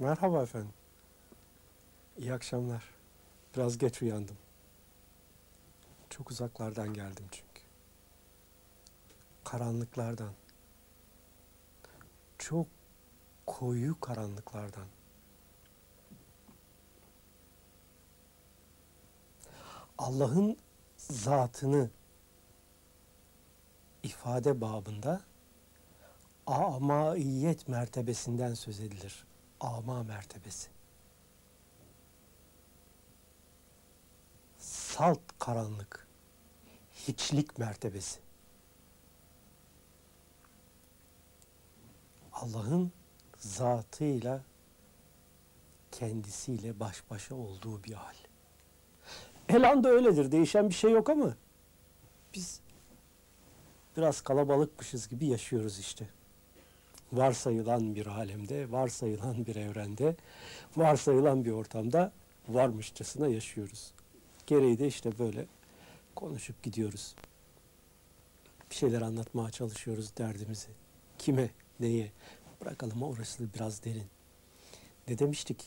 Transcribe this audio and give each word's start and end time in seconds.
Merhaba 0.00 0.42
efendim. 0.42 0.72
İyi 2.18 2.32
akşamlar. 2.32 2.84
Biraz 3.56 3.78
geç 3.78 4.02
uyandım. 4.02 4.36
Çok 6.10 6.30
uzaklardan 6.30 6.94
geldim 6.94 7.24
çünkü. 7.30 7.62
Karanlıklardan. 9.44 10.32
Çok 12.38 12.66
koyu 13.46 14.00
karanlıklardan. 14.00 14.86
Allah'ın 19.98 20.56
zatını 20.96 21.90
ifade 24.02 24.60
babında 24.60 25.20
amaiyet 26.46 27.68
mertebesinden 27.68 28.54
söz 28.54 28.80
edilir. 28.80 29.27
Ama 29.60 30.02
mertebesi. 30.02 30.70
Salt 34.58 35.20
karanlık, 35.38 36.06
hiçlik 36.94 37.58
mertebesi. 37.58 38.20
Allah'ın 42.32 42.92
zatıyla 43.38 44.44
kendisiyle 45.92 46.80
baş 46.80 47.10
başa 47.10 47.34
olduğu 47.34 47.84
bir 47.84 47.92
hal. 47.92 48.14
Elan 49.48 49.84
da 49.84 49.88
öyledir. 49.88 50.32
Değişen 50.32 50.68
bir 50.68 50.74
şey 50.74 50.90
yok 50.92 51.10
ama 51.10 51.36
biz 52.34 52.60
biraz 53.96 54.20
kalabalıkmışız 54.20 55.08
gibi 55.08 55.26
yaşıyoruz 55.26 55.78
işte. 55.78 56.08
Varsayılan 57.12 57.94
bir 57.94 58.06
alemde, 58.06 58.72
varsayılan 58.72 59.46
bir 59.46 59.56
evrende, 59.56 60.16
varsayılan 60.76 61.44
bir 61.44 61.50
ortamda 61.50 62.12
varmışçasına 62.48 63.28
yaşıyoruz. 63.28 63.92
Gereği 64.46 64.78
de 64.78 64.86
işte 64.86 65.18
böyle 65.18 65.46
konuşup 66.14 66.62
gidiyoruz. 66.62 67.14
Bir 68.70 68.74
şeyler 68.74 69.00
anlatmaya 69.00 69.50
çalışıyoruz 69.50 70.16
derdimizi. 70.16 70.68
Kime, 71.18 71.50
neye? 71.80 72.12
Bırakalım 72.60 73.02
orası 73.02 73.54
biraz 73.54 73.84
derin. 73.84 74.06
Ne 75.08 75.18
demiştik? 75.18 75.64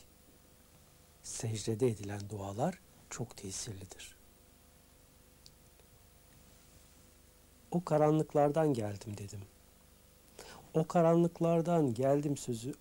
Secdede 1.24 1.88
edilen 1.88 2.22
dualar 2.30 2.80
çok 3.10 3.38
tesirlidir. 3.38 4.16
O 7.72 7.84
karanlıklardan 7.84 8.74
geldim 8.74 9.18
dedim. 9.18 9.40
O 10.74 10.88
karanlıklardan 10.88 11.94
geldim 11.94 12.38
sözü 12.38 12.74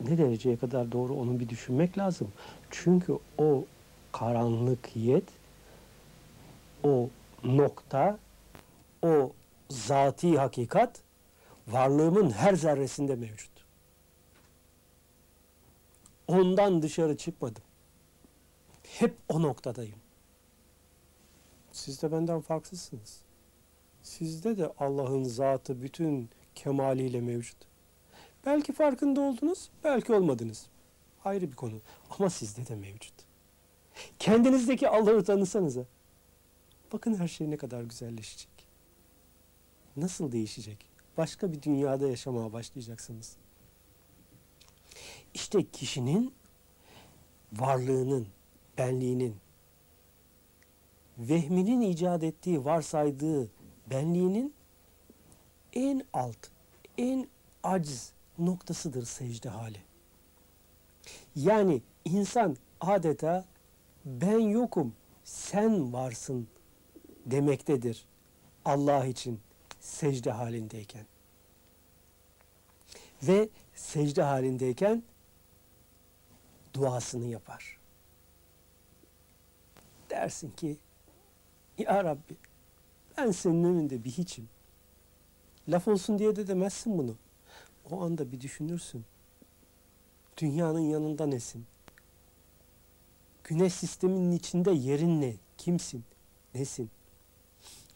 ne 0.00 0.18
dereceye 0.18 0.56
kadar 0.56 0.92
doğru 0.92 1.14
onu 1.14 1.40
bir 1.40 1.48
düşünmek 1.48 1.98
lazım. 1.98 2.32
Çünkü 2.70 3.18
o 3.38 3.64
karanlıkiyet, 4.12 5.24
o 6.82 7.08
nokta, 7.44 8.18
o 9.02 9.32
zati 9.68 10.38
hakikat 10.38 11.00
varlığımın 11.68 12.30
her 12.30 12.54
zerresinde 12.54 13.16
mevcut. 13.16 13.50
Ondan 16.28 16.82
dışarı 16.82 17.16
çıkmadım. 17.16 17.62
Hep 18.82 19.16
o 19.28 19.42
noktadayım. 19.42 19.98
Siz 21.72 22.02
de 22.02 22.12
benden 22.12 22.40
farksızsınız. 22.40 23.20
Sizde 24.02 24.58
de 24.58 24.72
Allah'ın 24.78 25.24
zatı 25.24 25.82
bütün 25.82 26.28
kemaliyle 26.62 27.20
mevcut. 27.20 27.56
Belki 28.46 28.72
farkında 28.72 29.20
oldunuz, 29.20 29.70
belki 29.84 30.12
olmadınız. 30.12 30.66
Ayrı 31.24 31.50
bir 31.50 31.56
konu. 31.56 31.80
Ama 32.10 32.30
sizde 32.30 32.66
de 32.66 32.76
mevcut. 32.76 33.14
Kendinizdeki 34.18 34.88
Allah'ı 34.88 35.24
tanısanıza. 35.24 35.84
Bakın 36.92 37.14
her 37.14 37.28
şey 37.28 37.50
ne 37.50 37.56
kadar 37.56 37.82
güzelleşecek. 37.82 38.50
Nasıl 39.96 40.32
değişecek? 40.32 40.86
Başka 41.16 41.52
bir 41.52 41.62
dünyada 41.62 42.08
yaşamaya 42.08 42.52
başlayacaksınız. 42.52 43.36
İşte 45.34 45.70
kişinin 45.70 46.34
varlığının, 47.52 48.26
benliğinin, 48.78 49.36
vehminin 51.18 51.80
icat 51.80 52.22
ettiği, 52.22 52.64
varsaydığı 52.64 53.50
benliğinin 53.90 54.54
en 55.72 56.02
alt, 56.12 56.50
en 56.98 57.28
aciz 57.62 58.12
noktasıdır 58.38 59.04
secde 59.04 59.48
hali. 59.48 59.78
Yani 61.36 61.82
insan 62.04 62.56
adeta 62.80 63.44
ben 64.04 64.38
yokum, 64.38 64.94
sen 65.24 65.92
varsın 65.92 66.48
demektedir 67.26 68.06
Allah 68.64 69.06
için 69.06 69.40
secde 69.80 70.30
halindeyken. 70.30 71.06
Ve 73.22 73.48
secde 73.74 74.22
halindeyken 74.22 75.02
duasını 76.74 77.26
yapar. 77.26 77.78
Dersin 80.10 80.50
ki 80.50 80.78
Ya 81.78 82.04
Rabbi 82.04 82.36
ben 83.16 83.30
senin 83.30 83.64
önünde 83.64 84.04
bir 84.04 84.10
hiçim. 84.10 84.48
Laf 85.70 85.88
olsun 85.88 86.18
diye 86.18 86.36
de 86.36 86.46
demezsin 86.46 86.98
bunu. 86.98 87.14
O 87.90 88.02
anda 88.02 88.32
bir 88.32 88.40
düşünürsün. 88.40 89.04
Dünyanın 90.36 90.80
yanında 90.80 91.26
nesin? 91.26 91.66
Güneş 93.44 93.74
sisteminin 93.74 94.32
içinde 94.32 94.70
yerin 94.70 95.20
ne? 95.20 95.34
Kimsin? 95.58 96.04
Nesin? 96.54 96.90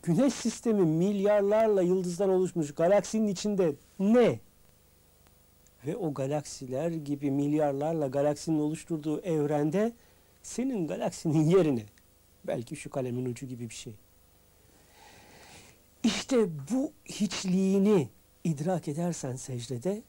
Güneş 0.03 0.35
sistemi 0.35 0.83
milyarlarla 0.83 1.83
yıldızdan 1.83 2.31
oluşmuş 2.31 2.75
galaksinin 2.75 3.29
içinde 3.29 3.75
ne? 3.99 4.41
Ve 5.87 5.97
o 5.97 6.15
galaksiler 6.15 6.91
gibi 6.91 7.31
milyarlarla 7.31 8.07
galaksinin 8.07 8.59
oluşturduğu 8.59 9.21
evrende 9.21 9.93
senin 10.43 10.87
galaksinin 10.87 11.45
yerine 11.45 11.87
belki 12.45 12.77
şu 12.77 12.91
kalemin 12.91 13.25
ucu 13.25 13.47
gibi 13.47 13.69
bir 13.69 13.75
şey. 13.75 13.95
İşte 16.05 16.49
bu 16.71 16.93
hiçliğini 17.05 18.09
idrak 18.45 18.89
edersen 18.89 19.37
secdede 19.37 20.03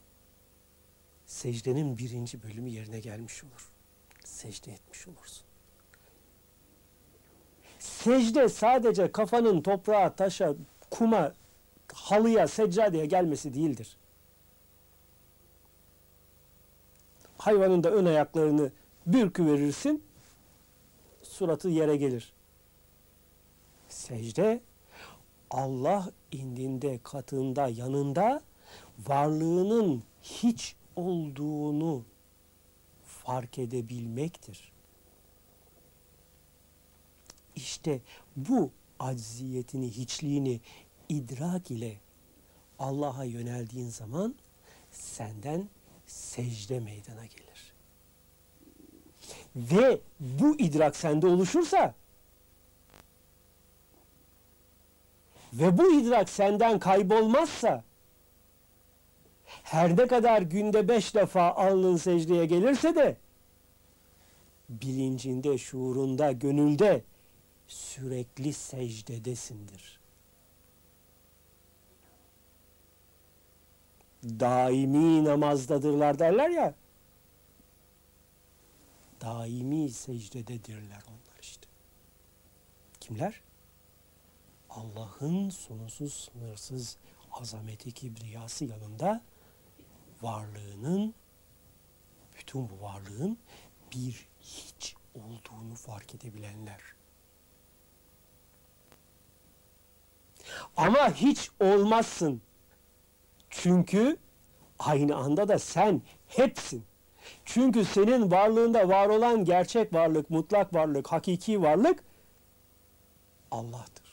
secdenin 1.26 1.98
birinci 1.98 2.42
bölümü 2.42 2.70
yerine 2.70 3.00
gelmiş 3.00 3.44
olur. 3.44 3.70
Secde 4.24 4.72
etmiş 4.72 5.08
olursun. 5.08 5.46
Secde 7.78 8.48
sadece 8.48 9.12
kafanın 9.12 9.62
toprağa, 9.62 10.14
taşa, 10.14 10.54
kuma, 10.90 11.32
halıya, 11.92 12.48
seccadeye 12.48 13.06
gelmesi 13.06 13.54
değildir. 13.54 13.96
Hayvanın 17.38 17.84
da 17.84 17.90
ön 17.90 18.06
ayaklarını 18.06 18.72
bürkü 19.06 19.46
verirsin, 19.46 20.04
suratı 21.22 21.68
yere 21.68 21.96
gelir. 21.96 22.32
Secde 23.88 24.60
Allah 25.50 26.10
indinde, 26.32 26.98
katında, 27.04 27.68
yanında 27.68 28.42
varlığının 29.06 30.02
hiç 30.22 30.76
olduğunu 30.96 32.04
fark 33.04 33.58
edebilmektir. 33.58 34.72
İşte 37.56 38.00
bu 38.36 38.70
acziyetini, 38.98 39.90
hiçliğini 39.90 40.60
idrak 41.08 41.70
ile 41.70 42.00
Allah'a 42.78 43.24
yöneldiğin 43.24 43.88
zaman 43.88 44.34
senden 44.90 45.68
secde 46.06 46.80
meydana 46.80 47.26
gelir. 47.26 47.72
Ve 49.56 50.00
bu 50.20 50.56
idrak 50.58 50.96
sende 50.96 51.26
oluşursa 51.26 51.94
ve 55.58 55.78
bu 55.78 55.92
idrak 56.00 56.28
senden 56.28 56.78
kaybolmazsa 56.78 57.84
her 59.46 59.96
ne 59.96 60.06
kadar 60.06 60.42
günde 60.42 60.88
beş 60.88 61.14
defa 61.14 61.52
alnın 61.52 61.96
secdeye 61.96 62.46
gelirse 62.46 62.94
de 62.94 63.16
bilincinde, 64.68 65.58
şuurunda, 65.58 66.32
gönülde 66.32 67.04
sürekli 67.68 68.52
secdedesindir. 68.52 70.00
Daimi 74.24 75.24
namazdadırlar 75.24 76.18
derler 76.18 76.48
ya. 76.48 76.74
Daimi 79.20 79.90
secdededirler 79.90 81.02
onlar 81.08 81.42
işte. 81.42 81.66
Kimler? 83.00 83.42
Allah'ın 84.76 85.50
sonsuz 85.50 86.30
bütün 92.38 92.68
bu 92.68 92.82
varlığın 92.82 93.38
bir 93.92 94.28
hiç 94.40 94.94
olduğunu 95.14 95.74
fark 95.74 96.14
edebilenler. 96.14 96.80
Ama 100.76 101.10
hiç 101.12 101.50
olmazsın. 101.60 102.42
Çünkü 103.50 104.16
aynı 104.78 105.16
anda 105.16 105.48
da 105.48 105.58
sen 105.58 106.02
hepsin. 106.28 106.84
Çünkü 107.44 107.84
senin 107.84 108.30
varlığında 108.30 108.88
var 108.88 109.08
olan 109.08 109.44
gerçek 109.44 109.92
varlık, 109.92 110.30
mutlak 110.30 110.74
varlık, 110.74 111.12
hakiki 111.12 111.62
varlık 111.62 112.04
Allah'tır. 113.50 114.05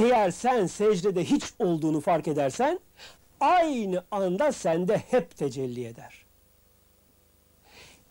Eğer 0.00 0.30
sen 0.30 0.66
secdede 0.66 1.24
hiç 1.24 1.44
olduğunu 1.58 2.00
fark 2.00 2.28
edersen 2.28 2.80
aynı 3.40 4.04
anda 4.10 4.52
sende 4.52 4.98
hep 4.98 5.36
tecelli 5.36 5.86
eder. 5.86 6.24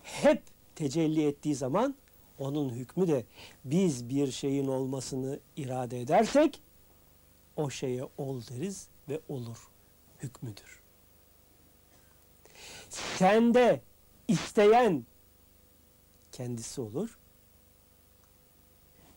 Hep 0.03 0.43
tecelli 0.75 1.27
ettiği 1.27 1.55
zaman 1.55 1.95
onun 2.39 2.69
hükmü 2.69 3.07
de 3.07 3.25
biz 3.65 4.09
bir 4.09 4.31
şeyin 4.31 4.67
olmasını 4.67 5.39
irade 5.57 6.01
edersek 6.01 6.61
o 7.55 7.69
şeye 7.69 8.03
ol 8.17 8.41
deriz 8.41 8.87
ve 9.09 9.19
olur 9.29 9.57
hükmüdür. 10.23 10.79
Sende 12.89 13.81
isteyen 14.27 15.05
kendisi 16.31 16.81
olur. 16.81 17.17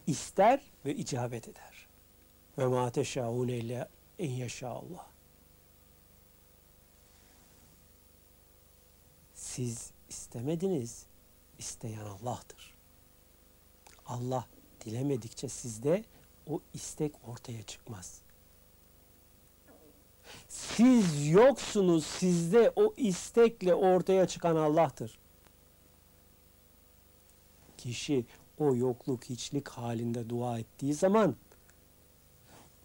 İster 0.07 0.61
ve 0.85 0.95
icabet 0.95 1.49
eder. 1.49 1.92
Ve 2.58 2.66
ma 2.66 2.90
teşaune 2.90 3.56
illa 3.56 3.88
en 4.19 4.31
yaşa 4.31 4.82
Siz 9.34 9.90
istemediniz, 10.08 11.06
isteyen 11.58 12.04
Allah'tır. 12.04 12.75
Allah 14.06 14.46
dilemedikçe 14.84 15.49
sizde 15.49 16.04
o 16.46 16.60
istek 16.75 17.12
ortaya 17.28 17.62
çıkmaz. 17.62 18.20
Siz 20.49 21.28
yoksunuz, 21.28 22.06
sizde 22.06 22.72
o 22.76 22.94
istekle 22.96 23.75
ortaya 23.75 24.26
çıkan 24.28 24.56
Allah'tır. 24.56 25.19
Kişi 27.78 28.25
o 28.58 28.76
yokluk, 28.76 29.25
hiçlik 29.25 29.69
halinde 29.69 30.28
dua 30.28 30.58
ettiği 30.58 30.94
zaman 30.94 31.37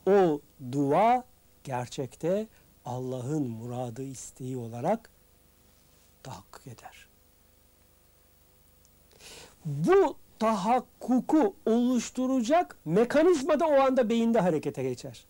o 0.08 0.42
dua 0.72 1.24
gerçekte 1.64 2.48
Allah'ın 2.86 3.48
muradı 3.48 4.04
isteği 4.04 4.58
olarak 4.58 5.10
tahakkuk 6.24 6.68
eder. 6.68 7.08
Bu 9.66 10.16
tahakkuku 10.40 11.56
oluşturacak 11.66 12.78
mekanizma 12.86 13.60
da 13.60 13.68
o 13.68 13.74
anda 13.74 14.10
beyinde 14.10 14.40
harekete 14.40 14.84
geçer. 14.84 15.26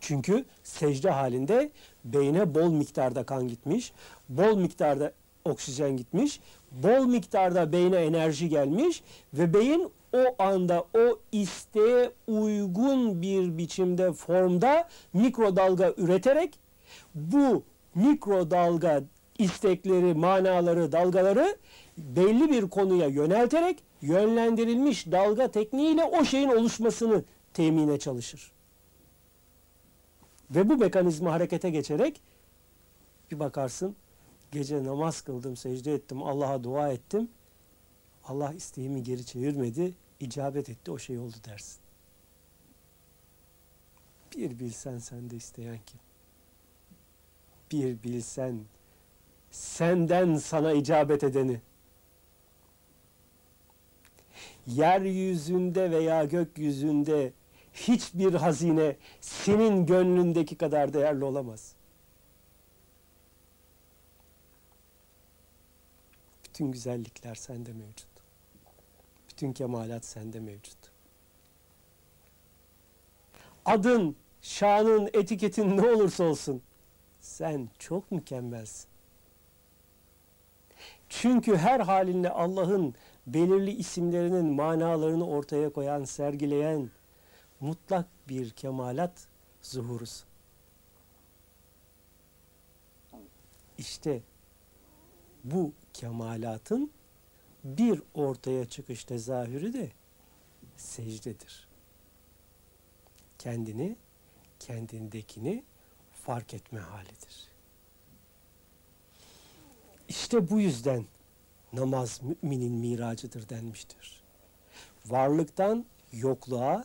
Çünkü 0.00 0.44
secde 0.62 1.10
halinde 1.10 1.70
beyne 2.04 2.54
bol 2.54 2.72
miktarda 2.72 3.24
kan 3.24 3.48
gitmiş, 3.48 3.92
bol 4.28 4.56
miktarda 4.56 5.12
oksijen 5.44 5.96
gitmiş, 5.96 6.40
bol 6.72 7.06
miktarda 7.06 7.72
beyne 7.72 7.96
enerji 7.96 8.48
gelmiş 8.48 9.02
ve 9.34 9.54
beyin 9.54 9.92
o 10.12 10.42
anda 10.42 10.84
o 10.94 11.18
isteğe 11.32 12.10
uygun 12.26 13.22
bir 13.22 13.58
biçimde 13.58 14.12
formda 14.12 14.88
mikrodalga 15.12 15.94
üreterek 15.96 16.58
bu 17.14 17.62
mikrodalga 17.94 19.02
istekleri, 19.38 20.14
manaları, 20.14 20.92
dalgaları 20.92 21.56
belli 21.98 22.50
bir 22.50 22.70
konuya 22.70 23.06
yönelterek 23.06 23.82
yönlendirilmiş 24.02 25.06
dalga 25.06 25.50
tekniğiyle 25.50 26.04
o 26.04 26.24
şeyin 26.24 26.48
oluşmasını 26.48 27.24
temine 27.54 27.98
çalışır. 27.98 28.52
Ve 30.50 30.68
bu 30.68 30.76
mekanizma 30.76 31.32
harekete 31.32 31.70
geçerek 31.70 32.20
bir 33.30 33.38
bakarsın 33.38 33.96
gece 34.52 34.84
namaz 34.84 35.20
kıldım, 35.20 35.56
secde 35.56 35.94
ettim, 35.94 36.22
Allah'a 36.22 36.64
dua 36.64 36.92
ettim. 36.92 37.28
Allah 38.28 38.52
isteğimi 38.52 39.02
geri 39.02 39.26
çevirmedi, 39.26 39.94
icabet 40.20 40.68
etti, 40.68 40.90
o 40.90 40.98
şey 40.98 41.18
oldu 41.18 41.36
dersin. 41.44 41.80
Bir 44.36 44.58
bilsen 44.58 44.98
sende 44.98 45.36
isteyen 45.36 45.78
kim? 45.86 46.00
Bir 47.72 48.02
bilsen 48.02 48.60
senden 49.50 50.36
sana 50.36 50.72
icabet 50.72 51.24
edeni. 51.24 51.60
Yeryüzünde 54.66 55.90
veya 55.90 56.24
gökyüzünde 56.24 57.32
hiçbir 57.72 58.34
hazine 58.34 58.96
senin 59.20 59.86
gönlündeki 59.86 60.56
kadar 60.56 60.92
değerli 60.92 61.24
olamaz. 61.24 61.74
Bütün 66.44 66.72
güzellikler 66.72 67.34
sende 67.34 67.72
mevcut. 67.72 68.17
Bütün 69.38 69.52
kemalat 69.52 70.04
sende 70.04 70.40
mevcut. 70.40 70.78
Adın, 73.64 74.16
şanın, 74.42 75.10
etiketin 75.12 75.76
ne 75.76 75.90
olursa 75.90 76.24
olsun 76.24 76.62
sen 77.20 77.68
çok 77.78 78.12
mükemmelsin. 78.12 78.88
Çünkü 81.08 81.56
her 81.56 81.80
halinle 81.80 82.30
Allah'ın 82.30 82.94
belirli 83.26 83.70
isimlerinin 83.70 84.46
manalarını 84.46 85.28
ortaya 85.28 85.72
koyan, 85.72 86.04
sergileyen 86.04 86.90
mutlak 87.60 88.06
bir 88.28 88.50
kemalat 88.50 89.28
zuhuruz. 89.62 90.24
İşte 93.78 94.22
bu 95.44 95.72
kemalatın 95.92 96.90
bir 97.64 98.02
ortaya 98.14 98.68
çıkış 98.68 99.04
tezahürü 99.04 99.72
de 99.72 99.90
secdedir. 100.76 101.68
Kendini, 103.38 103.96
kendindekini 104.58 105.64
fark 106.12 106.54
etme 106.54 106.80
halidir. 106.80 107.48
İşte 110.08 110.50
bu 110.50 110.60
yüzden 110.60 111.06
namaz 111.72 112.20
müminin 112.22 112.72
miracıdır 112.72 113.48
denmiştir. 113.48 114.22
Varlıktan 115.06 115.86
yokluğa, 116.12 116.84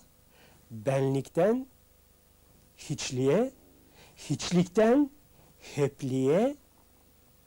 benlikten 0.71 1.67
hiçliğe, 2.77 3.51
hiçlikten 4.15 5.09
hepliğe 5.59 6.55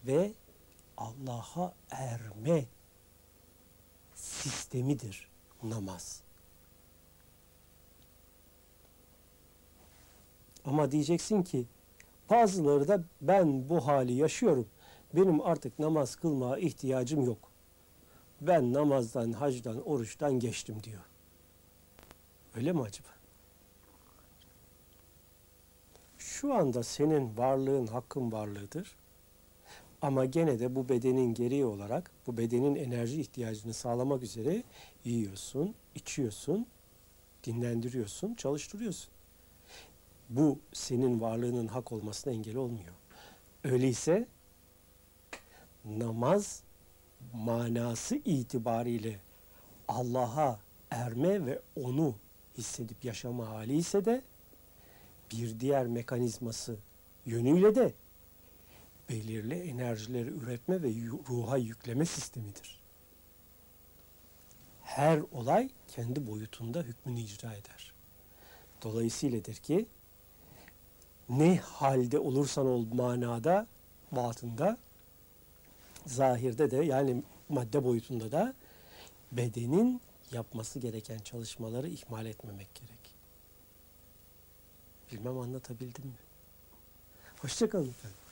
ve 0.04 0.32
Allah'a 0.96 1.74
erme 1.90 2.64
sistemidir 4.16 5.28
namaz. 5.62 6.20
Ama 10.64 10.90
diyeceksin 10.90 11.42
ki 11.42 11.66
bazıları 12.30 12.88
da 12.88 13.04
ben 13.20 13.68
bu 13.68 13.86
hali 13.86 14.12
yaşıyorum. 14.12 14.68
Benim 15.14 15.40
artık 15.40 15.78
namaz 15.78 16.16
kılmaya 16.16 16.58
ihtiyacım 16.58 17.24
yok. 17.24 17.38
Ben 18.40 18.72
namazdan, 18.72 19.32
hacdan, 19.32 19.88
oruçtan 19.88 20.32
geçtim 20.38 20.82
diyor. 20.82 21.02
Öyle 22.56 22.72
mi 22.72 22.82
acaba? 22.82 23.08
Şu 26.18 26.54
anda 26.54 26.82
senin 26.82 27.36
varlığın 27.36 27.86
hakkın 27.86 28.32
varlığıdır. 28.32 28.96
Ama 30.02 30.24
gene 30.24 30.58
de 30.58 30.74
bu 30.74 30.88
bedenin 30.88 31.34
gereği 31.34 31.64
olarak 31.64 32.10
bu 32.26 32.36
bedenin 32.36 32.74
enerji 32.74 33.20
ihtiyacını 33.20 33.74
sağlamak 33.74 34.22
üzere 34.22 34.62
yiyorsun, 35.04 35.74
içiyorsun, 35.94 36.66
dinlendiriyorsun, 37.44 38.34
çalıştırıyorsun. 38.34 39.10
Bu 40.28 40.58
senin 40.72 41.20
varlığının 41.20 41.66
hak 41.66 41.92
olmasına 41.92 42.32
engel 42.32 42.56
olmuyor. 42.56 42.94
Öyleyse 43.64 44.26
namaz 45.84 46.62
manası 47.34 48.16
itibariyle 48.16 49.20
Allah'a 49.88 50.58
erme 50.90 51.46
ve 51.46 51.60
onu 51.76 52.14
hissedip 52.58 53.04
yaşama 53.04 53.48
hali 53.48 53.76
ise 53.76 54.04
de 54.04 54.22
bir 55.32 55.60
diğer 55.60 55.86
mekanizması 55.86 56.76
yönüyle 57.26 57.74
de 57.74 57.92
belirli 59.08 59.54
enerjileri 59.54 60.28
üretme 60.28 60.82
ve 60.82 60.88
ruha 61.28 61.56
yükleme 61.56 62.06
sistemidir. 62.06 62.80
Her 64.82 65.20
olay 65.32 65.70
kendi 65.88 66.26
boyutunda 66.26 66.82
hükmünü 66.82 67.20
icra 67.20 67.52
eder. 67.52 67.92
Dolayısıyladır 68.82 69.54
ki 69.54 69.86
ne 71.28 71.56
halde 71.56 72.18
olursan 72.18 72.66
ol 72.66 72.86
manada 72.92 73.66
batında, 74.12 74.78
zahirde 76.06 76.70
de 76.70 76.84
yani 76.84 77.22
madde 77.48 77.84
boyutunda 77.84 78.32
da 78.32 78.54
bedenin 79.32 80.00
yapması 80.32 80.78
gereken 80.78 81.18
çalışmaları 81.18 81.88
ihmal 81.88 82.26
etmemek 82.26 82.74
gerek. 82.74 83.16
Bilmem 85.12 85.38
anlatabildim 85.38 86.06
mi? 86.06 86.16
Hoşçakalın 87.38 87.88
efendim. 87.88 88.25